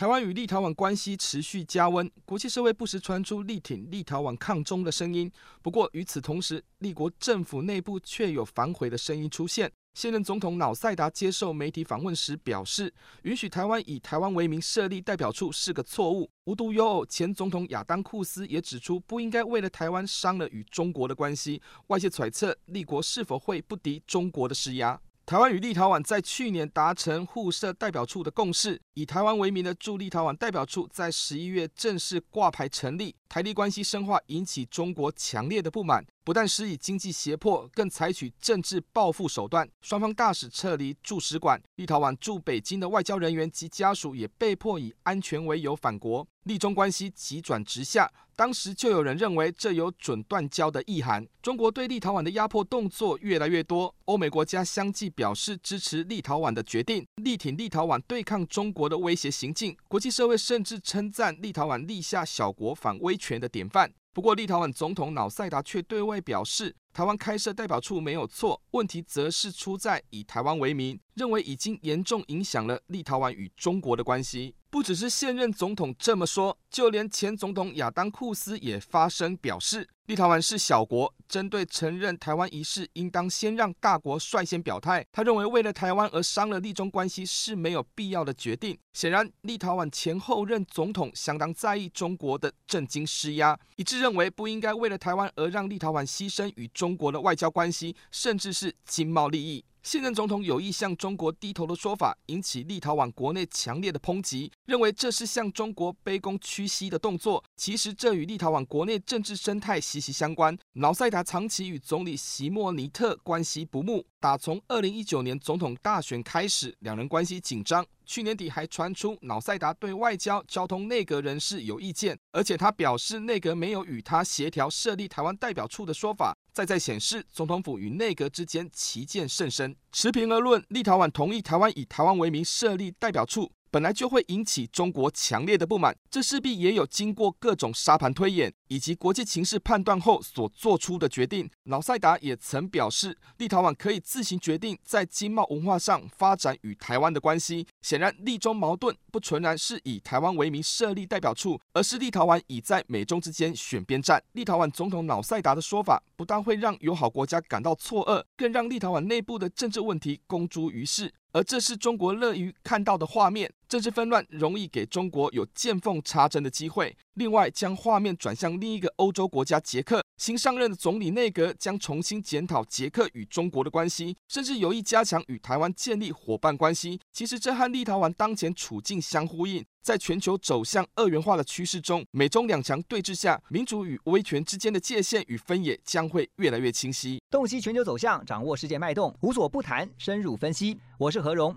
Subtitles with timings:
[0.00, 5.30] 台湾与立陶宛关系持续加温，国际社会不时传出力挺立陶宛抗中的声音。
[5.60, 9.70] 不过与此同时，立国政府内部却有反悔的声音出现。
[9.92, 12.90] 现任总统瑙塞达接受媒体访问时表示，
[13.24, 16.30] 允许台湾以台湾为名设立代表处是个错误。
[16.44, 21.60] 无独有偶，前总统亚当库斯也指出，不应该为了台湾伤了与中国的关系。
[21.88, 24.98] 外界揣测，立国是否会不敌中国的施压？
[25.30, 33.14] 台湾与立陶宛在去年达成互设代表处的共识，以台湾为名的驻立陶宛代表处在十一月正式挂牌成立。
[33.30, 36.04] 台立关系深化引起中国强烈的不满。
[36.22, 39.68] 不但施以经济胁迫，更采取政治报复手段。
[39.80, 46.26] 双方大使撤离驻使馆，立陶宛驻北京的外交人员及家属也被迫以安全为由返国。
[46.44, 51.26] 立中关系急转直下，当时就有人认为这有准断交的意涵。
[51.42, 59.76] 中国对立陶宛的压迫动作越来越多，欧美国家相继表示支持立陶宛的决定，力挺立陶宛对抗中国的威胁行径。
[59.88, 63.92] 国际社会甚至称赞立陶宛立下小国反威权的典范。
[64.12, 74.54] 不过，立陶宛总统瑙塞达却对外表示，台湾开设代表处没有错，问题则是出在以台湾为名，认为已经严重影响了立陶宛与中国的关系。
[74.70, 85.04] 不只是现任总统这么说，就连前总统亚当库斯也发声表示，立陶宛是小国，针对承认台湾一事，应当先让大国率先表态。
[85.10, 88.78] 他认为，为了台湾而伤了立中关系是没有必要的决定。
[88.92, 99.62] 显然，立陶宛前后任总统相当在意中国的政经施压，一致认为不应该为了台湾而让立陶宛牺牲与中国的外交关系，甚至是经贸利益。
[99.82, 107.44] 现任总统有意向中国低头的说法，引起立陶宛国内强烈的抨击，认为这是向中国卑躬屈膝的动作。
[107.54, 110.56] 其实这与立陶宛国内政治生态息息相关。
[110.72, 117.84] 瑙塞达长期与总理席莫尼特关系不睦，打从二零一九年总统大选开始，两人关系紧张。
[118.10, 129.76] 去年底还传出瑙塞达对外交、交通内阁人士有意见，而且他表示内阁没有与他协调设立台湾代表处的说法，再再显示总统府与内阁之间旗舰甚深。
[129.92, 133.52] 持平而论，立陶宛同意台湾以台湾为名设立代表处。
[133.72, 141.48] 本来就会引起中国强烈的不满，这势必也有经过各种沙盘推演以及国际情势判断后所做出的决定。
[141.64, 147.64] 瑙塞达也曾表示，立陶宛可以自行决定在经贸文化上发展与台湾的关系。
[147.80, 154.20] 显然，立中矛盾不纯然是以台湾为名设立代表处，而是立陶宛已在美中之间选边站。
[154.32, 161.14] 立陶宛总统瑙塞达的说法，不但会让友好国家感到错愕，更让立陶宛内部的政治问题公诸于世。
[161.32, 166.96] 而这是中国乐于看到的画面，政治纷乱容易给中国有见缝插针的机会。
[167.14, 176.98] 另外，将画面转向另一个欧洲国家捷克，新上任的总理内阁将重新检讨捷克与中国的关系，甚至有意加强与台湾建立伙伴关系。
[177.12, 179.64] 其实，这和立陶宛当前处境相呼应。
[179.80, 187.22] 在全球走向二元化的趋势中，美中两强对峙下，民主与威权之间的界限与分野将会越来越清晰。
[187.30, 190.80] 洞悉全球走向，掌握世界脉动，无所不谈，深入分析。
[190.98, 191.56] 我是何荣，